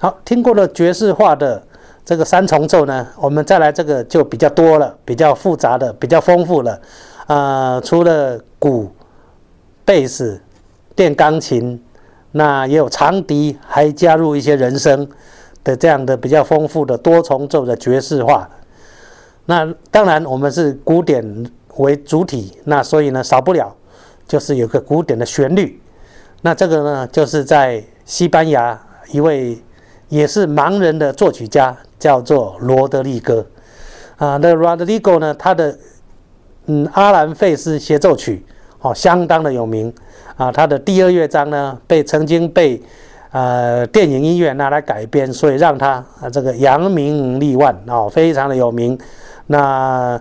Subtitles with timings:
[0.00, 1.60] 好，听过了爵士化的
[2.04, 6.80] 这个三重奏呢，我们再来这个就比较多了，比较复杂的，比较丰富了。
[7.26, 8.92] 啊，除了鼓、
[9.84, 10.40] 贝斯、
[10.94, 11.82] 电钢琴，
[12.30, 15.08] 那也有长笛，还加入一些人声
[15.64, 18.48] 的这样的比较丰富的多重奏的爵士化。
[19.46, 23.74] 那当然，我们是古典为主体，那所以呢，少不了
[24.28, 25.82] 就是有个古典的旋律。
[26.42, 28.80] 那这个呢，就是在西班牙
[29.10, 29.60] 一位
[30.08, 33.46] 也是盲人的作曲家，叫做罗德利哥。
[34.16, 35.78] 啊，那罗德利戈呢，他的
[36.66, 38.44] 嗯，阿兰费斯协奏曲，
[38.80, 39.92] 哦，相当的有名
[40.36, 40.50] 啊。
[40.50, 42.82] 他的第二乐章呢，被曾经被
[43.30, 48.98] 呃电影音乐拿来改编，所以让他啊这个扬名立万哦，非常的有名。
[49.46, 50.20] 那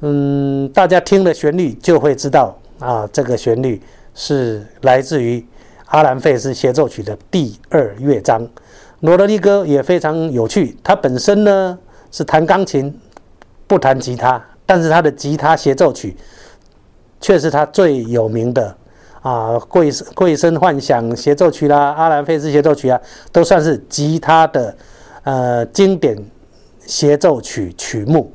[0.00, 3.80] 嗯，大家听了旋律就会知道啊，这个旋律
[4.14, 5.44] 是来自于
[5.86, 8.46] 阿兰费斯协奏曲的第二乐章。
[9.00, 11.78] 罗德利戈也非常有趣，他本身呢
[12.10, 12.98] 是弹钢琴，
[13.66, 14.44] 不弹吉他。
[14.66, 16.16] 但是他的吉他协奏曲，
[17.20, 18.76] 却是他最有名的
[19.22, 23.00] 啊，《贵贵生幻想》协奏曲啦，《阿兰费斯协奏曲》啊，
[23.30, 24.76] 都算是吉他的
[25.22, 26.18] 呃经典
[26.80, 28.32] 协奏曲曲目。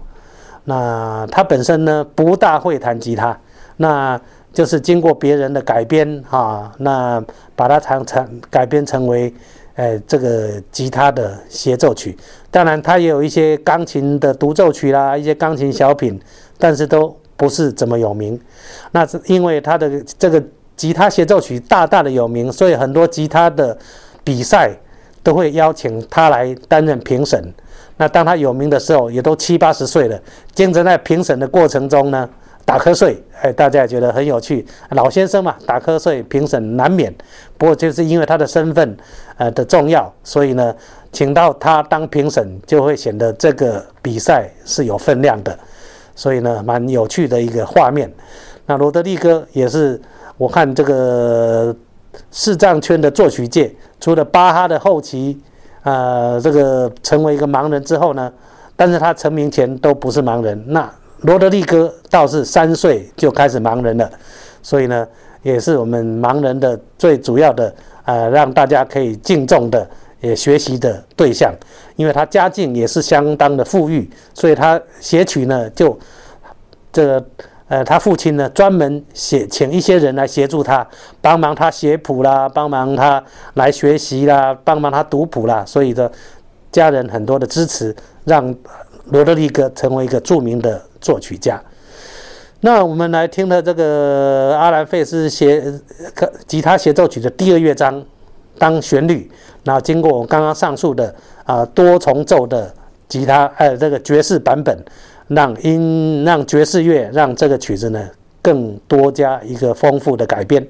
[0.63, 3.37] 那他本身呢不大会弹吉他，
[3.77, 4.19] 那
[4.53, 7.21] 就是经过别人的改编哈，那
[7.55, 9.33] 把它唱成改编成为。
[9.75, 12.15] 哎，这个吉他的协奏曲，
[12.51, 16.19] 当然它也有一些钢琴的独奏曲啦，一些钢琴小品，
[16.59, 18.39] 但是都不是怎么有名。
[18.91, 20.43] 那是因为他的这个
[20.75, 23.75] 吉他协奏曲大大的有名，所以很多吉他的
[24.23, 24.71] 比赛
[25.23, 27.43] 都会邀请他来担任评审。
[27.97, 30.21] 那当他有名的时候，也都七八十岁了，
[30.53, 32.29] 经常在评审的过程中呢。
[32.73, 34.65] 打瞌睡，哎，大家也觉得很有趣。
[34.89, 37.13] 老先生嘛，打瞌睡，评审难免。
[37.55, 38.97] 不过就是因为他的身份，
[39.37, 40.75] 呃的重要，所以呢，
[41.11, 45.55] 请到他当评审，就会显得这个比赛是有分量的。
[46.15, 48.11] 所以呢，蛮有趣的一个画面。
[48.65, 50.01] 那罗德利哥也是，
[50.39, 51.75] 我看这个
[52.31, 55.39] 视障圈的作曲界，除了巴哈的后期，
[55.83, 58.33] 呃，这个成为一个盲人之后呢，
[58.75, 60.59] 但是他成名前都不是盲人。
[60.65, 60.91] 那
[61.23, 64.09] 罗德利哥倒是三岁就开始盲人了，
[64.61, 65.07] 所以呢，
[65.41, 67.73] 也是我们盲人的最主要的
[68.05, 69.89] 呃，让大家可以敬重的
[70.19, 71.53] 也学习的对象，
[71.95, 75.97] 因为他家境也是相当的富裕，所以他写曲呢就
[76.91, 77.25] 这个
[77.69, 80.85] 呃，他父亲呢专门写请一些人来协助他，
[81.21, 83.23] 帮忙他写谱啦，帮忙他
[83.53, 86.11] 来学习啦，帮忙他读谱啦，所以的
[86.71, 87.95] 家人很多的支持，
[88.25, 88.53] 让
[89.05, 90.81] 罗德里戈成为一个著名的。
[91.03, 91.61] 作曲家，
[92.61, 95.61] 那我们来听的这个阿兰费斯协
[96.47, 98.01] 吉他协奏曲的第二乐章
[98.57, 99.29] 当旋律，
[99.65, 102.73] 然后经过我刚刚上述的啊多重奏的
[103.09, 104.77] 吉他呃这个爵士版本，
[105.27, 108.09] 让音让爵士乐让这个曲子呢
[108.41, 110.65] 更多加一个丰富的改编。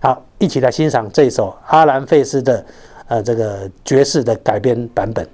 [0.00, 2.64] 好，一起来欣赏这首阿兰费斯的
[3.08, 5.26] 呃这个爵士的改编版本。